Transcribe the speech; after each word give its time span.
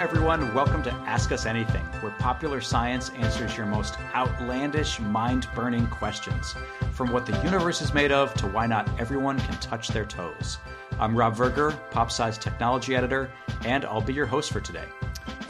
Everyone. 0.00 0.54
Welcome 0.54 0.82
to 0.84 0.92
Ask 1.06 1.30
Us 1.30 1.44
Anything, 1.44 1.84
where 2.00 2.10
popular 2.12 2.62
science 2.62 3.10
answers 3.18 3.54
your 3.54 3.66
most 3.66 3.98
outlandish, 4.14 4.98
mind 4.98 5.46
burning 5.54 5.86
questions. 5.88 6.54
From 6.92 7.12
what 7.12 7.26
the 7.26 7.38
universe 7.42 7.82
is 7.82 7.92
made 7.92 8.10
of 8.10 8.32
to 8.36 8.46
why 8.46 8.66
not 8.66 8.88
everyone 8.98 9.38
can 9.38 9.58
touch 9.58 9.88
their 9.88 10.06
toes. 10.06 10.56
I'm 10.98 11.14
Rob 11.14 11.36
Verger, 11.36 11.78
PopSci 11.90 12.38
Technology 12.38 12.96
Editor, 12.96 13.30
and 13.66 13.84
I'll 13.84 14.00
be 14.00 14.14
your 14.14 14.24
host 14.24 14.50
for 14.50 14.60
today. 14.60 14.86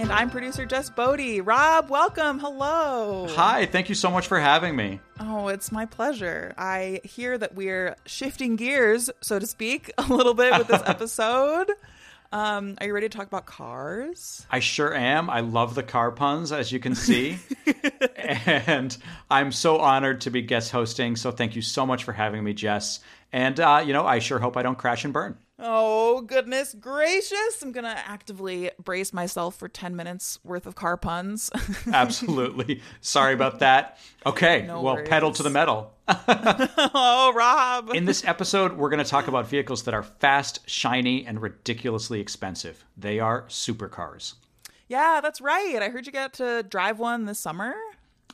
And 0.01 0.11
I'm 0.11 0.31
producer 0.31 0.67
Jess 0.67 0.91
Boddy. 0.91 1.41
Rob, 1.41 1.89
welcome. 1.89 2.41
Hello. 2.41 3.29
Hi, 3.31 3.67
thank 3.67 3.89
you 3.89 3.95
so 3.95 4.11
much 4.11 4.27
for 4.27 4.41
having 4.41 4.75
me. 4.75 4.99
Oh, 5.21 5.47
it's 5.47 5.71
my 5.71 5.87
pleasure. 5.87 6.55
I 6.59 7.03
hear 7.05 7.39
that 7.39 7.55
we're 7.55 7.95
shifting 8.05 8.57
gears, 8.57 9.11
so 9.21 9.39
to 9.39 9.47
speak, 9.47 9.93
a 9.99 10.13
little 10.13 10.35
bit 10.35 10.59
with 10.59 10.67
this 10.67 10.83
episode. 10.87 11.71
Um, 12.33 12.77
are 12.79 12.87
you 12.87 12.95
ready 12.95 13.09
to 13.09 13.17
talk 13.17 13.27
about 13.27 13.47
cars? 13.47 14.47
I 14.51 14.61
sure 14.61 14.95
am. 14.95 15.29
I 15.29 15.41
love 15.41 15.75
the 15.75 15.83
car 15.83 16.13
puns, 16.13 16.53
as 16.53 16.71
you 16.71 16.79
can 16.79 16.95
see. 16.95 17.39
and 18.17 18.97
I'm 19.29 19.51
so 19.51 19.79
honored 19.79 20.21
to 20.23 20.31
be 20.31 20.43
guest 20.43 20.71
hosting. 20.71 21.17
So 21.17 21.33
thank 21.33 21.57
you 21.57 21.63
so 21.63 21.85
much 21.85 22.05
for 22.05 22.13
having 22.13 22.45
me, 22.45 22.53
Jess. 22.53 23.01
And, 23.33 23.59
uh, 23.59 23.83
you 23.85 23.93
know, 23.93 24.07
I 24.07 24.21
sure 24.21 24.39
hope 24.39 24.57
I 24.57 24.63
don't 24.63 24.79
crash 24.79 25.05
and 25.05 25.13
burn. 25.13 25.39
Oh, 25.63 26.23
goodness 26.23 26.75
gracious. 26.79 27.61
I'm 27.63 27.71
going 27.73 27.85
to 27.85 27.91
actively 27.91 28.71
brace 28.83 29.13
myself 29.13 29.57
for 29.57 29.69
10 29.69 29.95
minutes 29.95 30.39
worth 30.43 30.67
of 30.67 30.75
car 30.75 30.97
puns. 30.97 31.51
Absolutely. 31.93 32.81
Sorry 33.03 33.35
about 33.35 33.59
that. 33.59 33.99
Okay, 34.25 34.65
No 34.67 34.81
well, 34.81 35.03
pedal 35.05 35.33
to 35.33 35.43
the 35.43 35.51
metal. 35.51 35.93
oh, 36.09 37.33
Rob. 37.35 37.91
In 37.95 38.05
this 38.07 38.25
episode, 38.25 38.73
we're 38.79 38.89
going 38.91 39.05
to 39.05 39.09
talk 39.11 39.29
about 39.29 39.47
vehicles 39.49 39.83
that 39.85 39.95
are 39.95 40.03
fast, 40.03 40.69
shiny, 40.69 41.27
and 41.27 41.41
ridiculously 41.43 42.21
expensive. 42.21 42.85
They 42.97 43.21
are 43.21 43.43
supercars. 43.43 44.35
yeah, 44.89 45.21
that's 45.23 45.41
right. 45.41 45.79
I 45.83 45.89
heard 45.91 46.07
you 46.07 46.13
got 46.13 46.33
to 46.35 46.63
drive 46.63 46.99
one 46.99 47.27
this 47.27 47.39
summer. 47.39 47.75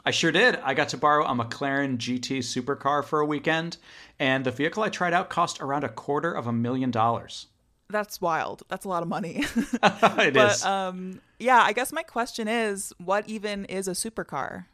I 0.05 0.11
sure 0.11 0.33
did. 0.33 0.56
I 0.56 0.75
got 0.75 0.89
to 0.91 0.97
borrow 0.97 1.25
a 1.25 1.34
McLaren 1.34 1.98
GT 1.98 2.39
supercar 2.39 3.05
for 3.05 3.20
a 3.20 3.27
weekend, 3.27 3.77
and 4.19 4.44
the 4.44 4.50
vehicle 4.50 4.83
I 4.83 4.88
tried 4.88 5.12
out 5.12 5.30
cost 5.30 5.61
around 5.61 5.84
a 5.84 5.88
quarter 5.88 6.33
of 6.33 6.47
a 6.47 6.53
million 6.53 6.91
dollars. 6.91 7.47
That's 7.88 8.20
wild. 8.20 8.62
That's 8.69 8.84
a 8.84 8.88
lot 8.88 9.03
of 9.03 9.08
money. 9.08 9.44
It 9.83 10.36
is. 10.36 10.62
but 10.62 10.66
um, 10.66 11.20
yeah, 11.38 11.61
I 11.62 11.72
guess 11.72 11.92
my 11.92 12.03
question 12.03 12.48
is 12.48 12.92
what 12.98 13.28
even 13.28 13.64
is 13.66 13.88
a 13.88 13.92
supercar? 13.92 14.66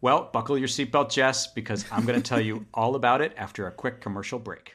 Well, 0.00 0.30
buckle 0.32 0.56
your 0.56 0.68
seatbelt, 0.68 1.10
Jess, 1.10 1.48
because 1.48 1.84
I'm 1.90 2.04
going 2.06 2.20
to 2.20 2.28
tell 2.28 2.40
you 2.40 2.66
all 2.72 2.94
about 2.94 3.20
it 3.20 3.32
after 3.36 3.66
a 3.66 3.72
quick 3.72 4.00
commercial 4.00 4.38
break. 4.38 4.74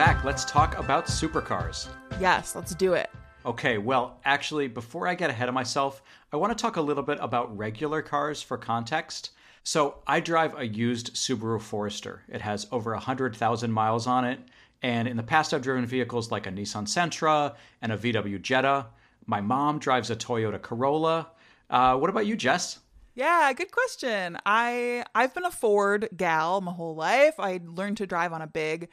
Back. 0.00 0.24
Let's 0.24 0.46
talk 0.46 0.78
about 0.78 1.08
supercars. 1.08 1.88
Yes, 2.18 2.54
let's 2.54 2.74
do 2.74 2.94
it. 2.94 3.10
Okay, 3.44 3.76
well, 3.76 4.18
actually, 4.24 4.66
before 4.66 5.06
I 5.06 5.14
get 5.14 5.28
ahead 5.28 5.46
of 5.46 5.54
myself, 5.54 6.02
I 6.32 6.38
want 6.38 6.56
to 6.56 6.62
talk 6.62 6.76
a 6.76 6.80
little 6.80 7.02
bit 7.02 7.18
about 7.20 7.54
regular 7.54 8.00
cars 8.00 8.40
for 8.40 8.56
context. 8.56 9.32
So, 9.62 9.96
I 10.06 10.20
drive 10.20 10.58
a 10.58 10.66
used 10.66 11.12
Subaru 11.12 11.60
Forester. 11.60 12.22
It 12.30 12.40
has 12.40 12.66
over 12.72 12.92
100,000 12.92 13.70
miles 13.70 14.06
on 14.06 14.24
it, 14.24 14.40
and 14.80 15.06
in 15.06 15.18
the 15.18 15.22
past, 15.22 15.52
I've 15.52 15.60
driven 15.60 15.84
vehicles 15.84 16.30
like 16.30 16.46
a 16.46 16.50
Nissan 16.50 16.86
Sentra 16.88 17.56
and 17.82 17.92
a 17.92 17.98
VW 17.98 18.40
Jetta. 18.40 18.86
My 19.26 19.42
mom 19.42 19.78
drives 19.78 20.08
a 20.08 20.16
Toyota 20.16 20.62
Corolla. 20.62 21.28
Uh, 21.68 21.98
what 21.98 22.08
about 22.08 22.24
you, 22.24 22.36
Jess? 22.36 22.78
Yeah, 23.14 23.52
good 23.52 23.70
question. 23.70 24.38
I 24.46 25.04
I've 25.14 25.34
been 25.34 25.44
a 25.44 25.50
Ford 25.50 26.08
gal 26.16 26.62
my 26.62 26.72
whole 26.72 26.94
life. 26.94 27.34
I 27.38 27.60
learned 27.62 27.98
to 27.98 28.06
drive 28.06 28.32
on 28.32 28.40
a 28.40 28.46
big 28.46 28.88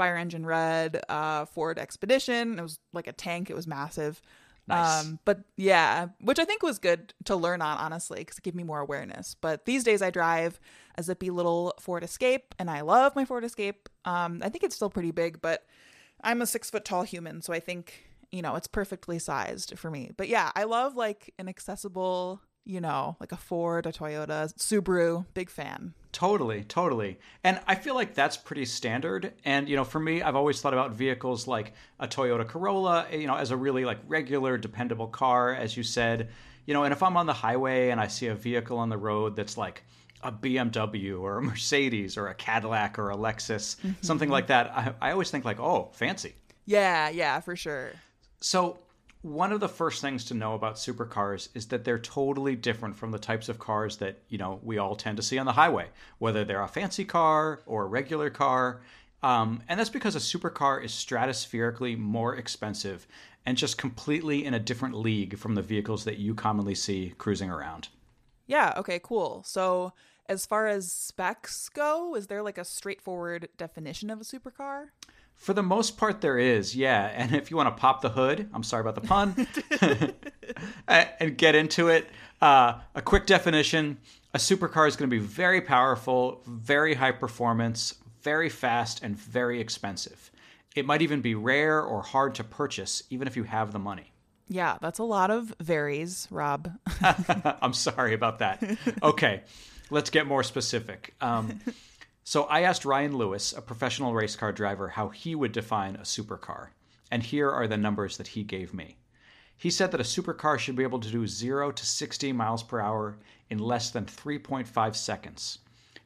fire 0.00 0.16
engine 0.16 0.46
red 0.46 0.98
uh, 1.10 1.44
Ford 1.44 1.78
Expedition. 1.78 2.58
It 2.58 2.62
was 2.62 2.78
like 2.94 3.06
a 3.06 3.12
tank. 3.12 3.50
It 3.50 3.54
was 3.54 3.66
massive. 3.66 4.22
Nice. 4.66 5.04
Um, 5.04 5.18
but 5.26 5.40
yeah, 5.58 6.06
which 6.22 6.38
I 6.38 6.46
think 6.46 6.62
was 6.62 6.78
good 6.78 7.12
to 7.24 7.36
learn 7.36 7.60
on, 7.60 7.76
honestly, 7.76 8.20
because 8.20 8.38
it 8.38 8.44
gave 8.44 8.54
me 8.54 8.62
more 8.62 8.80
awareness. 8.80 9.36
But 9.38 9.66
these 9.66 9.84
days 9.84 10.00
I 10.00 10.08
drive 10.08 10.58
a 10.96 11.02
zippy 11.02 11.28
little 11.28 11.74
Ford 11.78 12.02
Escape, 12.02 12.54
and 12.58 12.70
I 12.70 12.80
love 12.80 13.14
my 13.14 13.26
Ford 13.26 13.44
Escape. 13.44 13.90
Um, 14.06 14.40
I 14.42 14.48
think 14.48 14.64
it's 14.64 14.74
still 14.74 14.88
pretty 14.88 15.10
big, 15.10 15.42
but 15.42 15.66
I'm 16.24 16.40
a 16.40 16.46
six 16.46 16.70
foot 16.70 16.86
tall 16.86 17.02
human, 17.02 17.42
so 17.42 17.52
I 17.52 17.60
think 17.60 18.06
you 18.32 18.40
know 18.40 18.54
it's 18.54 18.68
perfectly 18.68 19.18
sized 19.18 19.78
for 19.78 19.90
me. 19.90 20.12
But 20.16 20.28
yeah, 20.28 20.50
I 20.56 20.64
love 20.64 20.96
like 20.96 21.34
an 21.38 21.46
accessible, 21.46 22.40
you 22.70 22.80
know, 22.80 23.16
like 23.18 23.32
a 23.32 23.36
Ford, 23.36 23.84
a 23.84 23.92
Toyota, 23.92 24.54
Subaru. 24.54 25.26
Big 25.34 25.50
fan. 25.50 25.92
Totally, 26.12 26.64
totally. 26.64 27.18
And 27.44 27.60
I 27.66 27.74
feel 27.74 27.94
like 27.94 28.14
that's 28.14 28.36
pretty 28.36 28.64
standard. 28.64 29.32
And, 29.44 29.68
you 29.68 29.76
know, 29.76 29.84
for 29.84 29.98
me, 29.98 30.22
I've 30.22 30.36
always 30.36 30.60
thought 30.60 30.72
about 30.72 30.92
vehicles 30.92 31.46
like 31.46 31.74
a 31.98 32.06
Toyota 32.06 32.46
Corolla, 32.46 33.06
you 33.12 33.26
know, 33.26 33.34
as 33.34 33.50
a 33.50 33.56
really 33.56 33.84
like 33.84 33.98
regular, 34.06 34.56
dependable 34.56 35.08
car, 35.08 35.54
as 35.54 35.76
you 35.76 35.82
said. 35.82 36.30
You 36.66 36.74
know, 36.74 36.84
and 36.84 36.92
if 36.92 37.02
I'm 37.02 37.16
on 37.16 37.26
the 37.26 37.32
highway 37.32 37.90
and 37.90 38.00
I 38.00 38.06
see 38.06 38.28
a 38.28 38.34
vehicle 38.34 38.78
on 38.78 38.88
the 38.88 38.98
road 38.98 39.34
that's 39.34 39.56
like 39.56 39.84
a 40.22 40.30
BMW 40.30 41.20
or 41.20 41.38
a 41.38 41.42
Mercedes 41.42 42.16
or 42.16 42.28
a 42.28 42.34
Cadillac 42.34 42.98
or 42.98 43.10
a 43.10 43.16
Lexus, 43.16 43.76
mm-hmm, 43.76 43.92
something 44.00 44.26
mm-hmm. 44.26 44.32
like 44.32 44.46
that, 44.48 44.70
I, 44.70 44.94
I 45.00 45.12
always 45.12 45.30
think 45.30 45.44
like, 45.44 45.58
oh, 45.58 45.90
fancy. 45.92 46.34
Yeah, 46.66 47.08
yeah, 47.08 47.40
for 47.40 47.56
sure. 47.56 47.92
So, 48.40 48.78
one 49.22 49.52
of 49.52 49.60
the 49.60 49.68
first 49.68 50.00
things 50.00 50.24
to 50.26 50.34
know 50.34 50.54
about 50.54 50.76
supercars 50.76 51.48
is 51.54 51.66
that 51.66 51.84
they're 51.84 51.98
totally 51.98 52.56
different 52.56 52.96
from 52.96 53.10
the 53.10 53.18
types 53.18 53.48
of 53.48 53.58
cars 53.58 53.98
that, 53.98 54.18
you 54.28 54.38
know, 54.38 54.60
we 54.62 54.78
all 54.78 54.96
tend 54.96 55.18
to 55.18 55.22
see 55.22 55.38
on 55.38 55.46
the 55.46 55.52
highway, 55.52 55.88
whether 56.18 56.44
they're 56.44 56.62
a 56.62 56.68
fancy 56.68 57.04
car 57.04 57.60
or 57.66 57.82
a 57.82 57.86
regular 57.86 58.30
car. 58.30 58.80
Um, 59.22 59.62
and 59.68 59.78
that's 59.78 59.90
because 59.90 60.16
a 60.16 60.20
supercar 60.20 60.82
is 60.82 60.92
stratospherically 60.92 61.98
more 61.98 62.34
expensive 62.34 63.06
and 63.44 63.58
just 63.58 63.76
completely 63.76 64.44
in 64.44 64.54
a 64.54 64.58
different 64.58 64.94
league 64.94 65.36
from 65.36 65.54
the 65.54 65.62
vehicles 65.62 66.04
that 66.04 66.16
you 66.16 66.34
commonly 66.34 66.74
see 66.74 67.14
cruising 67.18 67.50
around. 67.50 67.88
Yeah, 68.46 68.72
okay, 68.78 69.00
cool. 69.02 69.42
So, 69.44 69.92
as 70.26 70.46
far 70.46 70.66
as 70.66 70.90
specs 70.90 71.68
go, 71.68 72.14
is 72.14 72.28
there 72.28 72.42
like 72.42 72.58
a 72.58 72.64
straightforward 72.64 73.48
definition 73.56 74.10
of 74.10 74.20
a 74.20 74.24
supercar? 74.24 74.88
For 75.40 75.54
the 75.54 75.62
most 75.62 75.96
part, 75.96 76.20
there 76.20 76.38
is, 76.38 76.76
yeah. 76.76 77.10
And 77.14 77.34
if 77.34 77.50
you 77.50 77.56
want 77.56 77.74
to 77.74 77.80
pop 77.80 78.02
the 78.02 78.10
hood, 78.10 78.48
I'm 78.52 78.62
sorry 78.62 78.82
about 78.82 78.94
the 78.94 79.00
pun, 79.00 79.46
and 81.18 81.36
get 81.36 81.54
into 81.54 81.88
it, 81.88 82.08
uh, 82.42 82.74
a 82.94 83.02
quick 83.02 83.24
definition 83.26 83.98
a 84.32 84.38
supercar 84.38 84.86
is 84.86 84.94
going 84.94 85.10
to 85.10 85.16
be 85.16 85.24
very 85.24 85.60
powerful, 85.60 86.42
very 86.46 86.94
high 86.94 87.10
performance, 87.10 87.94
very 88.22 88.48
fast, 88.48 89.02
and 89.02 89.18
very 89.18 89.60
expensive. 89.60 90.30
It 90.76 90.86
might 90.86 91.02
even 91.02 91.20
be 91.20 91.34
rare 91.34 91.82
or 91.82 92.02
hard 92.02 92.36
to 92.36 92.44
purchase, 92.44 93.02
even 93.10 93.26
if 93.26 93.36
you 93.36 93.42
have 93.42 93.72
the 93.72 93.80
money. 93.80 94.12
Yeah, 94.48 94.78
that's 94.80 95.00
a 95.00 95.04
lot 95.04 95.30
of 95.30 95.52
varies, 95.58 96.28
Rob. 96.30 96.70
I'm 97.60 97.72
sorry 97.72 98.14
about 98.14 98.38
that. 98.38 98.62
Okay, 99.02 99.42
let's 99.90 100.10
get 100.10 100.26
more 100.26 100.44
specific. 100.44 101.14
Um, 101.20 101.60
so 102.30 102.44
I 102.44 102.60
asked 102.60 102.84
Ryan 102.84 103.16
Lewis, 103.16 103.52
a 103.52 103.60
professional 103.60 104.14
race 104.14 104.36
car 104.36 104.52
driver, 104.52 104.90
how 104.90 105.08
he 105.08 105.34
would 105.34 105.50
define 105.50 105.96
a 105.96 106.02
supercar. 106.02 106.68
And 107.10 107.24
here 107.24 107.50
are 107.50 107.66
the 107.66 107.76
numbers 107.76 108.18
that 108.18 108.28
he 108.28 108.44
gave 108.44 108.72
me. 108.72 108.98
He 109.56 109.68
said 109.68 109.90
that 109.90 110.00
a 110.00 110.04
supercar 110.04 110.56
should 110.56 110.76
be 110.76 110.84
able 110.84 111.00
to 111.00 111.10
do 111.10 111.26
0 111.26 111.72
to 111.72 111.84
60 111.84 112.32
miles 112.32 112.62
per 112.62 112.78
hour 112.78 113.18
in 113.50 113.58
less 113.58 113.90
than 113.90 114.04
3.5 114.04 114.94
seconds. 114.94 115.58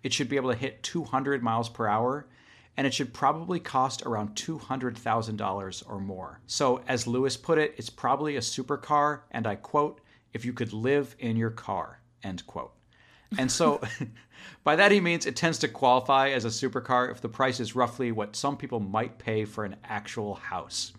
it 0.03 0.15
should 0.15 0.31
be 0.31 0.37
able 0.37 0.50
to 0.50 0.56
hit 0.56 0.82
200 0.82 1.43
miles 1.43 1.69
per 1.69 1.87
hour, 1.87 2.27
and 2.75 2.87
it 2.87 2.94
should 2.94 3.12
probably 3.12 3.61
cost 3.61 4.00
around 4.06 4.35
$200,000 4.35 5.82
or 5.87 6.00
more. 6.00 6.41
So, 6.47 6.81
as 6.88 7.06
Lewis 7.06 7.37
put 7.37 7.59
it, 7.59 7.75
it's 7.77 7.91
probably 7.91 8.37
a 8.37 8.41
supercar, 8.41 9.20
and 9.31 9.47
I 9.47 9.56
quote, 9.56 10.00
if 10.32 10.47
you 10.47 10.55
could 10.55 10.73
live 10.73 11.17
in 11.19 11.37
your 11.37 11.50
car, 11.50 12.00
end 12.23 12.47
quote. 12.47 12.73
And 13.38 13.50
so, 13.50 13.81
by 14.64 14.76
that 14.76 14.92
he 14.92 15.00
means 15.00 15.26
it 15.26 15.36
tends 15.36 15.58
to 15.58 15.69
qualify 15.69 16.31
as 16.31 16.44
a 16.44 16.48
supercar 16.48 17.10
if 17.10 17.20
the 17.20 17.28
price 17.28 17.60
is 17.60 17.76
roughly 17.76 18.12
what 18.12 18.36
some 18.36 18.56
people 18.56 18.81
might 18.81 19.19
pay 19.19 19.44
for 19.44 19.64
an 19.64 19.76
actual 19.84 20.34
house. 20.34 20.92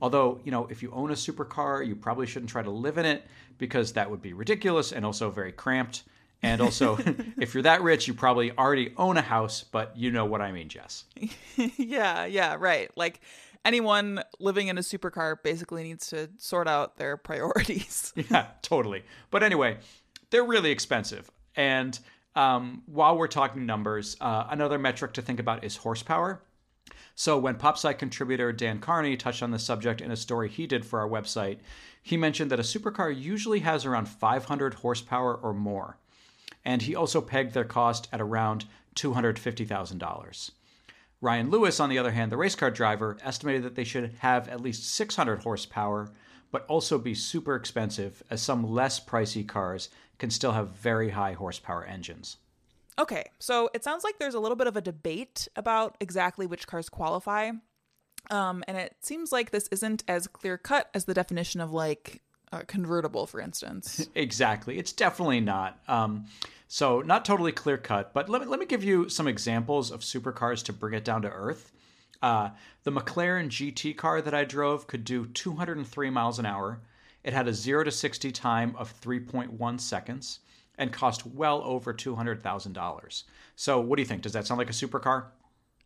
Although, 0.00 0.40
you 0.44 0.50
know, 0.50 0.66
if 0.66 0.82
you 0.82 0.90
own 0.92 1.10
a 1.10 1.14
supercar, 1.14 1.86
you 1.86 1.96
probably 1.96 2.26
shouldn't 2.26 2.50
try 2.50 2.62
to 2.62 2.70
live 2.70 2.98
in 2.98 3.06
it 3.06 3.26
because 3.58 3.92
that 3.94 4.10
would 4.10 4.20
be 4.20 4.32
ridiculous 4.32 4.92
and 4.92 5.04
also 5.04 5.30
very 5.30 5.52
cramped. 5.52 6.04
And 6.42 6.60
also, 6.60 6.98
if 7.40 7.54
you're 7.54 7.62
that 7.62 7.82
rich, 7.82 8.06
you 8.06 8.14
probably 8.14 8.52
already 8.52 8.92
own 8.96 9.16
a 9.16 9.22
house, 9.22 9.64
but 9.64 9.96
you 9.96 10.10
know 10.10 10.24
what 10.24 10.40
I 10.40 10.52
mean, 10.52 10.68
Jess. 10.68 11.04
yeah, 11.76 12.26
yeah, 12.26 12.56
right. 12.58 12.90
Like 12.96 13.20
anyone 13.64 14.22
living 14.38 14.68
in 14.68 14.76
a 14.78 14.82
supercar 14.82 15.42
basically 15.42 15.82
needs 15.82 16.08
to 16.08 16.28
sort 16.38 16.68
out 16.68 16.96
their 16.96 17.16
priorities. 17.16 18.12
yeah, 18.30 18.48
totally. 18.62 19.02
But 19.30 19.42
anyway, 19.42 19.78
they're 20.30 20.44
really 20.44 20.70
expensive. 20.70 21.30
And 21.56 21.98
um, 22.34 22.82
while 22.86 23.16
we're 23.16 23.28
talking 23.28 23.66
numbers, 23.66 24.16
uh, 24.20 24.46
another 24.50 24.78
metric 24.78 25.14
to 25.14 25.22
think 25.22 25.40
about 25.40 25.64
is 25.64 25.76
horsepower. 25.76 26.42
So 27.14 27.38
when 27.38 27.54
PopSci 27.54 27.98
contributor 27.98 28.52
Dan 28.52 28.78
Carney 28.78 29.16
touched 29.16 29.42
on 29.42 29.50
the 29.50 29.58
subject 29.58 30.02
in 30.02 30.10
a 30.10 30.16
story 30.16 30.50
he 30.50 30.66
did 30.66 30.84
for 30.84 31.00
our 31.00 31.08
website, 31.08 31.58
he 32.02 32.18
mentioned 32.18 32.50
that 32.50 32.60
a 32.60 32.62
supercar 32.62 33.10
usually 33.18 33.60
has 33.60 33.86
around 33.86 34.06
500 34.06 34.74
horsepower 34.74 35.34
or 35.34 35.54
more. 35.54 35.96
And 36.62 36.82
he 36.82 36.94
also 36.94 37.22
pegged 37.22 37.54
their 37.54 37.64
cost 37.64 38.06
at 38.12 38.20
around 38.20 38.66
$250,000. 38.96 40.50
Ryan 41.22 41.50
Lewis, 41.50 41.80
on 41.80 41.88
the 41.88 41.98
other 41.98 42.10
hand, 42.10 42.30
the 42.30 42.36
race 42.36 42.54
car 42.54 42.70
driver, 42.70 43.16
estimated 43.22 43.62
that 43.62 43.74
they 43.74 43.84
should 43.84 44.14
have 44.18 44.48
at 44.48 44.60
least 44.60 44.94
600 44.94 45.42
horsepower, 45.42 46.10
but 46.50 46.66
also 46.66 46.98
be 46.98 47.14
super 47.14 47.54
expensive, 47.54 48.22
as 48.30 48.42
some 48.42 48.70
less 48.70 48.98
pricey 48.98 49.46
cars 49.46 49.88
can 50.18 50.30
still 50.30 50.52
have 50.52 50.68
very 50.70 51.10
high 51.10 51.32
horsepower 51.32 51.84
engines. 51.84 52.38
Okay, 52.98 53.30
so 53.38 53.68
it 53.74 53.84
sounds 53.84 54.04
like 54.04 54.18
there's 54.18 54.34
a 54.34 54.40
little 54.40 54.56
bit 54.56 54.66
of 54.66 54.76
a 54.76 54.80
debate 54.80 55.48
about 55.54 55.96
exactly 56.00 56.46
which 56.46 56.66
cars 56.66 56.88
qualify. 56.88 57.50
Um, 58.30 58.64
and 58.66 58.76
it 58.76 58.96
seems 59.02 59.32
like 59.32 59.50
this 59.50 59.68
isn't 59.70 60.02
as 60.08 60.26
clear 60.26 60.56
cut 60.58 60.88
as 60.94 61.04
the 61.04 61.14
definition 61.14 61.60
of 61.60 61.72
like 61.72 62.22
a 62.52 62.64
convertible, 62.64 63.26
for 63.26 63.40
instance. 63.40 64.08
exactly. 64.14 64.78
It's 64.78 64.92
definitely 64.92 65.40
not. 65.40 65.78
Um, 65.88 66.26
so, 66.68 67.00
not 67.00 67.24
totally 67.24 67.52
clear 67.52 67.78
cut, 67.78 68.12
but 68.12 68.28
let 68.28 68.42
me, 68.42 68.48
let 68.48 68.58
me 68.58 68.66
give 68.66 68.82
you 68.82 69.08
some 69.08 69.28
examples 69.28 69.92
of 69.92 70.00
supercars 70.00 70.64
to 70.64 70.72
bring 70.72 70.94
it 70.94 71.04
down 71.04 71.22
to 71.22 71.30
earth. 71.30 71.70
Uh, 72.22 72.50
the 72.84 72.92
McLaren 72.92 73.48
GT 73.48 73.96
car 73.96 74.20
that 74.20 74.34
I 74.34 74.44
drove 74.44 74.86
could 74.86 75.04
do 75.04 75.26
203 75.26 76.10
miles 76.10 76.38
an 76.38 76.46
hour. 76.46 76.80
It 77.22 77.32
had 77.32 77.48
a 77.48 77.54
0 77.54 77.84
to 77.84 77.90
60 77.90 78.30
time 78.32 78.74
of 78.76 78.98
3.1 79.00 79.80
seconds 79.80 80.40
and 80.78 80.92
cost 80.92 81.26
well 81.26 81.62
over 81.64 81.92
$200,000. 81.92 83.22
So, 83.56 83.80
what 83.80 83.96
do 83.96 84.02
you 84.02 84.06
think? 84.06 84.22
Does 84.22 84.32
that 84.32 84.46
sound 84.46 84.58
like 84.58 84.70
a 84.70 84.74
supercar? 84.74 85.26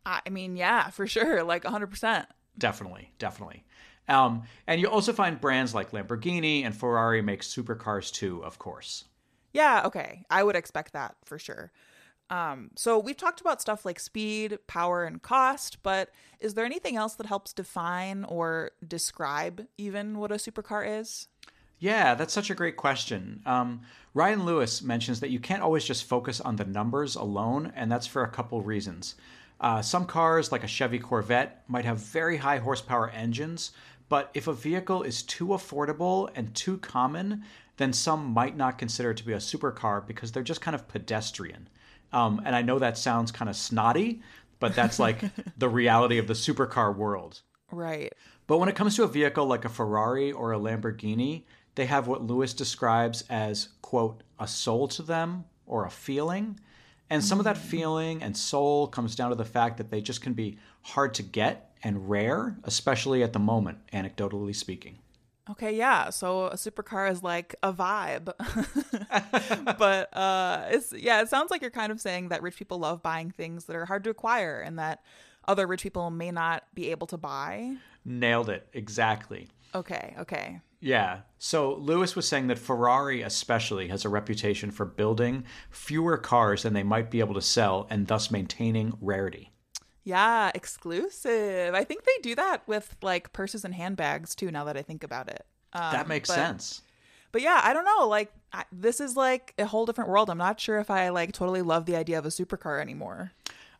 I 0.05 0.29
mean, 0.29 0.57
yeah, 0.57 0.89
for 0.89 1.07
sure. 1.07 1.43
Like 1.43 1.63
100%. 1.63 2.25
Definitely, 2.57 3.11
definitely. 3.17 3.63
Um, 4.07 4.43
and 4.67 4.81
you 4.81 4.87
also 4.87 5.13
find 5.13 5.39
brands 5.39 5.73
like 5.73 5.91
Lamborghini 5.91 6.65
and 6.65 6.75
Ferrari 6.75 7.21
make 7.21 7.41
supercars 7.41 8.11
too, 8.11 8.43
of 8.43 8.59
course. 8.59 9.05
Yeah, 9.53 9.83
okay. 9.85 10.25
I 10.29 10.43
would 10.43 10.55
expect 10.55 10.93
that 10.93 11.15
for 11.23 11.37
sure. 11.37 11.71
Um, 12.31 12.71
so 12.77 12.97
we've 12.97 13.17
talked 13.17 13.41
about 13.41 13.61
stuff 13.61 13.85
like 13.85 13.99
speed, 13.99 14.57
power, 14.65 15.03
and 15.03 15.21
cost, 15.21 15.83
but 15.83 16.09
is 16.39 16.53
there 16.53 16.65
anything 16.65 16.95
else 16.95 17.15
that 17.15 17.25
helps 17.25 17.51
define 17.51 18.23
or 18.23 18.71
describe 18.87 19.67
even 19.77 20.17
what 20.17 20.31
a 20.31 20.35
supercar 20.35 20.99
is? 21.01 21.27
Yeah, 21.79 22.15
that's 22.15 22.33
such 22.33 22.49
a 22.49 22.55
great 22.55 22.77
question. 22.77 23.41
Um, 23.45 23.81
Ryan 24.13 24.45
Lewis 24.45 24.81
mentions 24.81 25.19
that 25.19 25.29
you 25.29 25.39
can't 25.39 25.61
always 25.61 25.83
just 25.83 26.05
focus 26.05 26.39
on 26.39 26.55
the 26.55 26.63
numbers 26.63 27.15
alone, 27.15 27.73
and 27.75 27.91
that's 27.91 28.07
for 28.07 28.23
a 28.23 28.29
couple 28.29 28.61
reasons. 28.61 29.15
Uh, 29.59 29.81
some 29.81 30.05
cars, 30.05 30.53
like 30.53 30.63
a 30.63 30.67
Chevy 30.67 30.99
Corvette, 30.99 31.63
might 31.67 31.83
have 31.83 31.97
very 31.97 32.37
high 32.37 32.59
horsepower 32.59 33.09
engines, 33.09 33.71
but 34.07 34.31
if 34.33 34.47
a 34.47 34.53
vehicle 34.53 35.03
is 35.03 35.21
too 35.21 35.47
affordable 35.47 36.29
and 36.33 36.55
too 36.55 36.77
common, 36.77 37.43
then 37.75 37.91
some 37.91 38.25
might 38.25 38.55
not 38.55 38.77
consider 38.77 39.11
it 39.11 39.17
to 39.17 39.25
be 39.25 39.33
a 39.33 39.37
supercar 39.37 40.05
because 40.05 40.31
they're 40.31 40.43
just 40.43 40.61
kind 40.61 40.75
of 40.75 40.87
pedestrian. 40.87 41.67
Um, 42.13 42.41
and 42.45 42.55
I 42.55 42.61
know 42.61 42.79
that 42.79 42.97
sounds 42.97 43.31
kind 43.31 43.49
of 43.49 43.55
snotty, 43.55 44.21
but 44.59 44.75
that's 44.75 44.99
like 44.99 45.23
the 45.57 45.69
reality 45.69 46.17
of 46.17 46.27
the 46.27 46.33
supercar 46.33 46.95
world. 46.95 47.41
Right. 47.71 48.13
But 48.47 48.57
when 48.57 48.69
it 48.69 48.75
comes 48.75 48.95
to 48.97 49.03
a 49.03 49.07
vehicle 49.07 49.45
like 49.45 49.65
a 49.65 49.69
Ferrari 49.69 50.31
or 50.31 50.53
a 50.53 50.59
Lamborghini, 50.59 51.43
they 51.75 51.85
have 51.85 52.07
what 52.07 52.23
Lewis 52.23 52.53
describes 52.53 53.23
as, 53.29 53.69
quote, 53.81 54.23
a 54.39 54.47
soul 54.47 54.87
to 54.89 55.03
them 55.03 55.45
or 55.65 55.85
a 55.85 55.91
feeling. 55.91 56.59
And 57.09 57.23
some 57.23 57.39
of 57.39 57.45
that 57.45 57.57
feeling 57.57 58.21
and 58.21 58.35
soul 58.35 58.87
comes 58.87 59.15
down 59.15 59.29
to 59.29 59.35
the 59.35 59.45
fact 59.45 59.77
that 59.77 59.89
they 59.89 60.01
just 60.01 60.21
can 60.21 60.33
be 60.33 60.57
hard 60.81 61.13
to 61.15 61.23
get 61.23 61.71
and 61.83 62.09
rare, 62.09 62.57
especially 62.63 63.23
at 63.23 63.33
the 63.33 63.39
moment, 63.39 63.79
anecdotally 63.91 64.55
speaking. 64.55 64.99
Okay, 65.51 65.75
yeah. 65.75 66.09
So 66.09 66.47
a 66.47 66.55
supercar 66.55 67.11
is 67.11 67.23
like 67.23 67.55
a 67.61 67.73
vibe. 67.73 68.33
but 69.77 70.15
uh 70.15 70.65
it's 70.69 70.93
yeah, 70.93 71.21
it 71.21 71.29
sounds 71.29 71.51
like 71.51 71.61
you're 71.61 71.71
kind 71.71 71.91
of 71.91 71.99
saying 71.99 72.29
that 72.29 72.41
rich 72.41 72.55
people 72.55 72.79
love 72.79 73.03
buying 73.03 73.31
things 73.31 73.65
that 73.65 73.75
are 73.75 73.85
hard 73.85 74.03
to 74.05 74.09
acquire 74.09 74.59
and 74.59 74.79
that 74.79 75.03
other 75.47 75.67
rich 75.67 75.83
people 75.83 76.09
may 76.09 76.31
not 76.31 76.63
be 76.73 76.91
able 76.91 77.07
to 77.07 77.17
buy. 77.17 77.75
Nailed 78.05 78.49
it. 78.49 78.67
Exactly. 78.73 79.49
Okay, 79.73 80.15
okay. 80.19 80.59
Yeah. 80.79 81.21
So 81.37 81.75
Lewis 81.75 82.15
was 82.15 82.27
saying 82.27 82.47
that 82.47 82.57
Ferrari, 82.59 83.21
especially, 83.21 83.87
has 83.89 84.03
a 84.03 84.09
reputation 84.09 84.71
for 84.71 84.85
building 84.85 85.45
fewer 85.69 86.17
cars 86.17 86.63
than 86.63 86.73
they 86.73 86.83
might 86.83 87.11
be 87.11 87.19
able 87.19 87.35
to 87.35 87.41
sell 87.41 87.87
and 87.89 88.07
thus 88.07 88.31
maintaining 88.31 88.93
rarity. 88.99 89.50
Yeah, 90.03 90.51
exclusive. 90.55 91.73
I 91.73 91.83
think 91.83 92.03
they 92.03 92.17
do 92.21 92.35
that 92.35 92.67
with 92.67 92.95
like 93.01 93.33
purses 93.33 93.63
and 93.63 93.73
handbags 93.73 94.35
too, 94.35 94.51
now 94.51 94.63
that 94.65 94.77
I 94.77 94.81
think 94.81 95.03
about 95.03 95.29
it. 95.29 95.45
Um, 95.73 95.93
that 95.93 96.07
makes 96.07 96.29
but, 96.29 96.35
sense. 96.35 96.81
But 97.31 97.41
yeah, 97.41 97.61
I 97.63 97.73
don't 97.73 97.85
know. 97.85 98.07
Like, 98.07 98.33
I, 98.51 98.65
this 98.71 98.99
is 98.99 99.15
like 99.15 99.53
a 99.57 99.65
whole 99.65 99.85
different 99.85 100.09
world. 100.09 100.29
I'm 100.29 100.37
not 100.37 100.59
sure 100.59 100.79
if 100.79 100.89
I 100.89 101.09
like 101.09 101.31
totally 101.31 101.61
love 101.61 101.85
the 101.85 101.95
idea 101.95 102.17
of 102.17 102.25
a 102.25 102.29
supercar 102.29 102.81
anymore. 102.81 103.31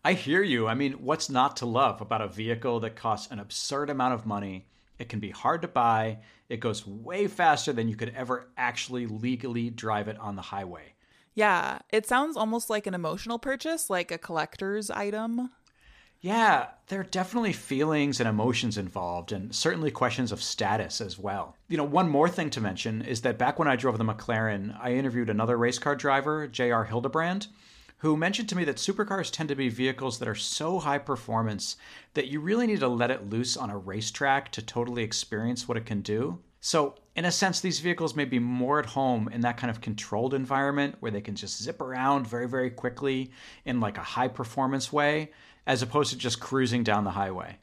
I 0.03 0.13
hear 0.13 0.41
you. 0.41 0.67
I 0.67 0.73
mean, 0.73 0.93
what's 0.93 1.29
not 1.29 1.57
to 1.57 1.65
love 1.65 2.01
about 2.01 2.21
a 2.21 2.27
vehicle 2.27 2.79
that 2.79 2.95
costs 2.95 3.31
an 3.31 3.39
absurd 3.39 3.89
amount 3.89 4.13
of 4.13 4.25
money? 4.25 4.65
It 4.97 5.09
can 5.09 5.19
be 5.19 5.31
hard 5.31 5.61
to 5.63 5.67
buy. 5.67 6.19
It 6.49 6.59
goes 6.59 6.87
way 6.87 7.27
faster 7.27 7.73
than 7.73 7.87
you 7.87 7.95
could 7.95 8.13
ever 8.15 8.47
actually 8.57 9.05
legally 9.07 9.69
drive 9.69 10.07
it 10.07 10.19
on 10.19 10.35
the 10.35 10.41
highway. 10.41 10.93
Yeah, 11.33 11.79
it 11.89 12.05
sounds 12.05 12.35
almost 12.35 12.69
like 12.69 12.87
an 12.87 12.93
emotional 12.93 13.39
purchase, 13.39 13.89
like 13.89 14.11
a 14.11 14.17
collector's 14.17 14.89
item. 14.89 15.51
Yeah, 16.21 16.67
there 16.87 16.99
are 16.99 17.03
definitely 17.03 17.51
feelings 17.51 18.19
and 18.19 18.29
emotions 18.29 18.77
involved, 18.77 19.31
and 19.31 19.55
certainly 19.55 19.89
questions 19.89 20.31
of 20.31 20.43
status 20.43 21.01
as 21.01 21.17
well. 21.17 21.55
You 21.67 21.77
know, 21.77 21.83
one 21.83 22.09
more 22.09 22.29
thing 22.29 22.51
to 22.51 22.61
mention 22.61 23.01
is 23.01 23.21
that 23.21 23.39
back 23.39 23.57
when 23.57 23.67
I 23.67 23.75
drove 23.75 23.97
the 23.97 24.03
McLaren, 24.03 24.77
I 24.79 24.93
interviewed 24.93 25.31
another 25.31 25.57
race 25.57 25.79
car 25.79 25.95
driver, 25.95 26.47
J.R. 26.47 26.85
Hildebrand, 26.85 27.47
who 27.97 28.15
mentioned 28.15 28.49
to 28.49 28.55
me 28.55 28.63
that 28.65 28.75
supercars 28.75 29.31
tend 29.31 29.49
to 29.49 29.55
be 29.55 29.69
vehicles 29.69 30.19
that 30.19 30.27
are 30.27 30.35
so 30.35 30.77
high 30.77 30.99
performance 30.99 31.75
that 32.13 32.27
you 32.27 32.39
really 32.39 32.67
need 32.67 32.81
to 32.81 32.87
let 32.87 33.09
it 33.09 33.27
loose 33.31 33.57
on 33.57 33.71
a 33.71 33.77
racetrack 33.77 34.51
to 34.51 34.61
totally 34.61 35.01
experience 35.01 35.67
what 35.67 35.77
it 35.77 35.87
can 35.87 36.01
do. 36.01 36.37
So, 36.63 36.93
in 37.15 37.25
a 37.25 37.31
sense, 37.31 37.59
these 37.59 37.79
vehicles 37.79 38.15
may 38.15 38.25
be 38.25 38.37
more 38.37 38.79
at 38.79 38.85
home 38.85 39.27
in 39.33 39.41
that 39.41 39.57
kind 39.57 39.71
of 39.71 39.81
controlled 39.81 40.35
environment 40.35 40.97
where 40.99 41.11
they 41.11 41.19
can 41.19 41.35
just 41.35 41.61
zip 41.61 41.81
around 41.81 42.27
very, 42.27 42.47
very 42.47 42.69
quickly 42.69 43.31
in 43.65 43.79
like 43.79 43.97
a 43.97 44.03
high 44.03 44.27
performance 44.27 44.93
way 44.93 45.31
as 45.65 45.81
opposed 45.81 46.11
to 46.11 46.17
just 46.17 46.39
cruising 46.39 46.83
down 46.83 47.03
the 47.03 47.11
highway. 47.11 47.57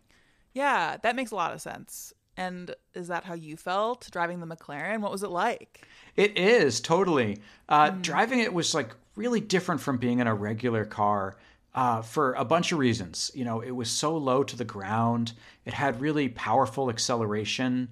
Yeah, 0.55 0.97
that 1.03 1.17
makes 1.17 1.31
a 1.31 1.37
lot 1.37 1.53
of 1.53 1.61
sense. 1.61 2.13
And 2.37 2.75
is 2.95 3.09
that 3.09 3.25
how 3.25 3.35
you 3.35 3.57
felt 3.57 4.09
driving 4.13 4.41
the 4.41 4.47
McLaren? 4.47 5.01
What 5.01 5.11
was 5.11 5.23
it 5.23 5.31
like? 5.31 5.87
It 6.17 6.39
is 6.39 6.81
totally. 6.81 7.39
Uh, 7.69 7.91
mm. 7.91 8.03
Driving 8.03 8.41
it 8.41 8.55
was 8.55 8.75
like 8.75 8.95
really 9.17 9.41
different 9.41 9.81
from 9.81 9.99
being 9.99 10.21
in 10.21 10.27
a 10.27 10.35
regular 10.35 10.85
car 10.85 11.37
uh, 11.75 12.03
for 12.03 12.35
a 12.35 12.45
bunch 12.45 12.73
of 12.73 12.79
reasons. 12.79 13.31
You 13.35 13.45
know, 13.45 13.61
it 13.61 13.73
was 13.73 13.91
so 13.91 14.17
low 14.17 14.43
to 14.45 14.57
the 14.57 14.65
ground, 14.65 15.33
it 15.65 15.75
had 15.75 16.01
really 16.01 16.29
powerful 16.29 16.91
acceleration, 16.91 17.89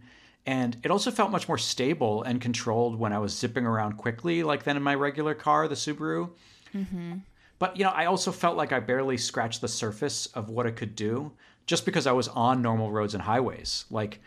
and 0.46 0.76
it 0.84 0.90
also 0.90 1.10
felt 1.10 1.30
much 1.32 1.48
more 1.48 1.58
stable 1.58 2.22
and 2.22 2.40
controlled 2.40 2.98
when 2.98 3.12
I 3.12 3.18
was 3.18 3.36
zipping 3.36 3.66
around 3.66 3.94
quickly, 3.94 4.44
like 4.44 4.62
than 4.62 4.76
in 4.76 4.82
my 4.82 4.94
regular 4.94 5.34
car, 5.34 5.66
the 5.66 5.74
Subaru. 5.74 6.30
Mm-hmm. 6.74 7.14
But, 7.58 7.76
you 7.76 7.84
know, 7.84 7.90
I 7.90 8.06
also 8.06 8.32
felt 8.32 8.56
like 8.56 8.72
I 8.72 8.80
barely 8.80 9.16
scratched 9.16 9.60
the 9.60 9.68
surface 9.68 10.26
of 10.26 10.50
what 10.50 10.66
it 10.66 10.76
could 10.76 10.94
do 10.94 11.32
just 11.66 11.84
because 11.84 12.06
I 12.06 12.12
was 12.12 12.28
on 12.28 12.62
normal 12.62 12.90
roads 12.90 13.14
and 13.14 13.22
highways. 13.22 13.86
Like, 13.90 14.20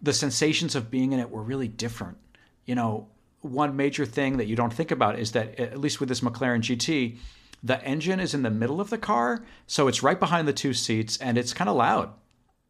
the 0.00 0.12
sensations 0.12 0.74
of 0.74 0.90
being 0.90 1.12
in 1.12 1.18
it 1.18 1.30
were 1.30 1.42
really 1.42 1.68
different. 1.68 2.18
You 2.64 2.74
know, 2.74 3.08
one 3.40 3.76
major 3.76 4.06
thing 4.06 4.36
that 4.36 4.46
you 4.46 4.56
don't 4.56 4.72
think 4.72 4.90
about 4.90 5.18
is 5.18 5.32
that, 5.32 5.58
at 5.58 5.78
least 5.78 6.00
with 6.00 6.08
this 6.08 6.20
McLaren 6.20 6.60
GT, 6.60 7.18
the 7.62 7.82
engine 7.84 8.20
is 8.20 8.34
in 8.34 8.42
the 8.42 8.50
middle 8.50 8.80
of 8.80 8.90
the 8.90 8.98
car, 8.98 9.44
so 9.66 9.88
it's 9.88 10.02
right 10.02 10.18
behind 10.18 10.46
the 10.46 10.52
two 10.52 10.72
seats 10.72 11.16
and 11.18 11.36
it's 11.36 11.52
kind 11.52 11.68
of 11.68 11.76
loud. 11.76 12.12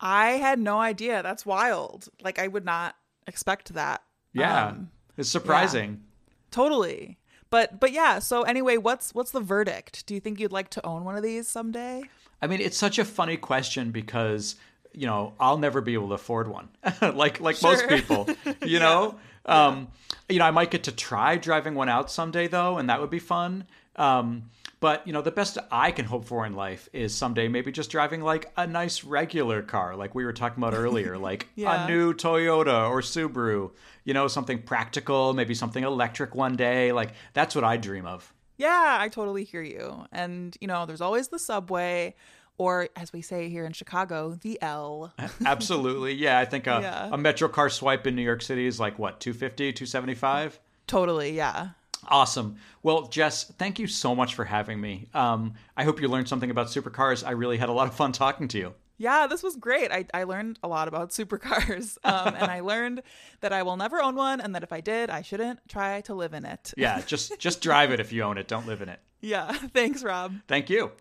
I 0.01 0.33
had 0.33 0.59
no 0.59 0.79
idea. 0.79 1.23
That's 1.23 1.45
wild. 1.45 2.09
Like 2.23 2.39
I 2.39 2.49
would 2.49 2.65
not 2.65 2.95
expect 3.27 3.75
that. 3.75 4.03
Yeah. 4.33 4.69
Um, 4.69 4.91
it's 5.17 5.29
surprising. 5.29 6.03
totally. 6.51 7.18
But 7.51 7.81
but 7.81 7.93
yeah, 7.93 8.19
so 8.19 8.43
anyway, 8.43 8.77
what's 8.77 9.15
what's 9.15 9.31
the 9.31 9.41
verdict? 9.41 10.07
Do 10.07 10.15
you 10.15 10.21
think 10.21 10.39
you'd 10.41 10.53
like 10.53 10.71
to 10.71 10.87
own 10.87 11.05
one 11.05 11.17
of 11.17 11.23
these 11.23 11.49
someday? 11.49 12.03
I 12.41 12.47
mean, 12.47 12.61
it's 12.61 12.77
such 12.77 12.99
a 12.99 13.05
funny 13.05 13.37
question 13.37 13.91
because 13.91 14.57
you 14.93 15.07
know 15.07 15.33
I'll 15.41 15.59
never 15.59 15.81
be 15.81 15.95
able 15.95 16.09
to 16.09 16.15
afford 16.15 16.49
one, 16.49 16.69
like 17.03 17.41
like 17.41 17.63
most 17.63 17.89
people. 17.89 18.29
You 18.65 18.81
know, 18.81 19.19
um, 19.47 19.89
you 20.29 20.39
know 20.39 20.45
I 20.45 20.51
might 20.51 20.71
get 20.71 20.85
to 20.85 20.93
try 20.93 21.37
driving 21.37 21.75
one 21.75 21.89
out 21.89 22.11
someday 22.11 22.49
though, 22.49 22.77
and 22.79 22.91
that 22.91 23.01
would 23.01 23.11
be 23.11 23.19
fun. 23.19 23.65
Um, 23.97 24.51
but 24.81 25.07
you 25.07 25.13
know, 25.13 25.23
the 25.23 25.31
best 25.31 25.59
I 25.71 25.91
can 25.91 26.05
hope 26.05 26.25
for 26.25 26.47
in 26.47 26.55
life 26.55 26.89
is 26.93 27.15
someday 27.15 27.49
maybe 27.49 27.73
just 27.73 27.91
driving 27.91 28.21
like 28.23 28.51
a 28.57 28.67
nice 28.67 29.05
regular 29.05 29.63
car, 29.63 29.97
like 29.97 30.15
we 30.15 30.25
were 30.25 30.33
talking 30.33 30.63
about 30.63 30.75
earlier, 30.75 31.19
like 31.29 31.49
Yeah. 31.57 31.85
a 31.85 31.89
new 31.89 32.15
Toyota 32.15 32.89
or 32.89 33.01
Subaru. 33.01 33.71
You 34.05 34.15
know, 34.15 34.29
something 34.29 34.63
practical, 34.63 35.35
maybe 35.35 35.55
something 35.55 35.85
electric 35.85 36.35
one 36.35 36.57
day. 36.57 36.93
Like 36.93 37.13
that's 37.35 37.55
what 37.55 37.65
I 37.65 37.77
dream 37.77 38.07
of. 38.07 38.33
Yeah, 38.57 38.97
I 39.01 39.09
totally 39.09 39.45
hear 39.45 39.63
you. 39.63 40.07
And 40.13 40.57
you 40.61 40.67
know, 40.67 40.87
there's 40.87 41.01
always 41.01 41.29
the 41.29 41.39
subway 41.39 42.15
or 42.57 42.89
as 42.97 43.13
we 43.13 43.23
say 43.23 43.49
here 43.49 43.65
in 43.65 43.73
Chicago, 43.73 44.37
the 44.41 44.61
L. 44.61 45.13
Absolutely. 45.47 46.15
Yeah, 46.15 46.41
I 46.41 46.45
think 46.45 46.67
a, 46.67 46.81
Yeah. 46.83 47.07
a 47.07 47.17
MetroCard 47.17 47.71
swipe 47.71 48.05
in 48.07 48.17
New 48.17 48.23
York 48.23 48.43
City 48.43 48.67
is 48.67 48.81
like 48.81 48.99
what, 48.99 49.21
250, 49.21 49.73
275? 49.75 50.59
Totally, 50.89 51.37
yeah. 51.37 51.69
Awesome. 52.09 52.57
Well, 52.83 53.07
Jess, 53.09 53.45
thank 53.45 53.79
you 53.79 53.87
so 53.87 54.15
much 54.15 54.35
for 54.35 54.45
having 54.45 54.81
me. 54.81 55.09
Um, 55.15 55.55
I 55.77 55.85
hope 55.85 56.01
you 56.01 56.09
learned 56.09 56.29
something 56.29 56.51
about 56.51 56.69
supercars. 56.69 57.27
I 57.27 57.33
really 57.33 57.59
had 57.59 57.69
a 57.69 57.73
lot 57.73 57.87
of 57.87 57.95
fun 57.95 58.13
talking 58.13 58.49
to 58.49 58.59
you. 58.59 58.75
Yeah, 59.01 59.29
this 59.29 59.45
was 59.45 59.55
great. 59.57 59.93
I, 59.93 60.07
I 60.13 60.25
learned 60.25 60.59
a 60.63 60.69
lot 60.69 60.89
about 60.89 61.11
supercars. 61.11 61.97
Um, 62.05 62.35
and 62.35 62.51
I 62.51 62.61
learned 62.61 63.03
that 63.41 63.53
I 63.53 63.63
will 63.63 63.77
never 63.77 64.03
own 64.03 64.17
one 64.17 64.41
and 64.41 64.55
that 64.55 64.63
if 64.63 64.73
I 64.73 64.81
did, 64.81 65.11
I 65.11 65.23
shouldn't 65.23 65.61
try 65.69 66.01
to 66.03 66.15
live 66.15 66.33
in 66.33 66.45
it. 66.45 66.73
Yeah, 66.77 67.01
just 67.03 67.39
just 67.39 67.61
drive 67.61 67.93
it 67.93 68.01
if 68.01 68.13
you 68.13 68.23
own 68.23 68.39
it. 68.39 68.49
Don't 68.49 68.67
live 68.67 68.83
in 68.83 68.89
it. 68.89 69.01
Yeah. 69.21 69.53
Thanks, 69.53 70.05
Rob. 70.05 70.37
Thank 70.47 70.71
you. 70.71 70.93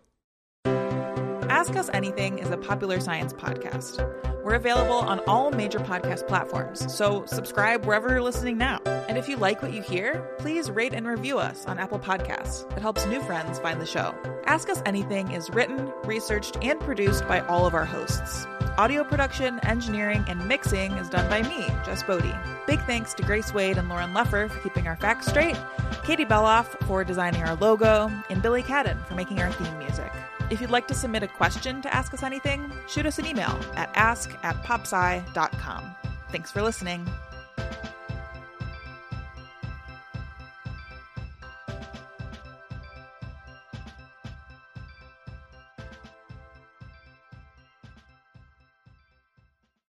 Ask 1.58 1.74
Us 1.74 1.90
Anything 1.92 2.38
is 2.38 2.52
a 2.52 2.56
popular 2.56 3.00
science 3.00 3.32
podcast. 3.32 3.98
We're 4.44 4.54
available 4.54 4.94
on 4.94 5.18
all 5.26 5.50
major 5.50 5.80
podcast 5.80 6.28
platforms, 6.28 6.94
so 6.94 7.24
subscribe 7.26 7.84
wherever 7.84 8.08
you're 8.10 8.22
listening 8.22 8.58
now. 8.58 8.78
And 8.86 9.18
if 9.18 9.28
you 9.28 9.36
like 9.36 9.60
what 9.60 9.72
you 9.72 9.82
hear, 9.82 10.20
please 10.38 10.70
rate 10.70 10.94
and 10.94 11.04
review 11.04 11.36
us 11.40 11.66
on 11.66 11.80
Apple 11.80 11.98
Podcasts. 11.98 12.64
It 12.76 12.80
helps 12.80 13.06
new 13.06 13.20
friends 13.20 13.58
find 13.58 13.80
the 13.80 13.86
show. 13.86 14.14
Ask 14.46 14.70
Us 14.70 14.80
Anything 14.86 15.32
is 15.32 15.50
written, 15.50 15.92
researched, 16.04 16.56
and 16.62 16.78
produced 16.78 17.26
by 17.26 17.40
all 17.40 17.66
of 17.66 17.74
our 17.74 17.84
hosts. 17.84 18.46
Audio 18.78 19.02
production, 19.02 19.58
engineering, 19.64 20.24
and 20.28 20.46
mixing 20.46 20.92
is 20.92 21.08
done 21.08 21.28
by 21.28 21.42
me, 21.42 21.66
Jess 21.84 22.04
Boddy. 22.04 22.36
Big 22.68 22.80
thanks 22.82 23.14
to 23.14 23.24
Grace 23.24 23.52
Wade 23.52 23.78
and 23.78 23.88
Lauren 23.88 24.14
Leffer 24.14 24.48
for 24.48 24.60
keeping 24.60 24.86
our 24.86 24.96
facts 24.96 25.26
straight, 25.26 25.58
Katie 26.04 26.24
Beloff 26.24 26.66
for 26.86 27.02
designing 27.02 27.42
our 27.42 27.56
logo, 27.56 28.08
and 28.30 28.42
Billy 28.42 28.62
Cadden 28.62 29.04
for 29.08 29.16
making 29.16 29.40
our 29.40 29.50
theme 29.50 29.76
music. 29.80 30.12
If 30.50 30.62
you'd 30.62 30.70
like 30.70 30.88
to 30.88 30.94
submit 30.94 31.22
a 31.22 31.28
question 31.28 31.82
to 31.82 31.94
Ask 31.94 32.14
Us 32.14 32.22
Anything, 32.22 32.72
shoot 32.86 33.04
us 33.04 33.18
an 33.18 33.26
email 33.26 33.58
at 33.74 33.90
ask 33.94 34.32
at 34.42 34.56
popsci.com. 34.64 35.94
Thanks 36.30 36.50
for 36.50 36.62
listening. 36.62 37.06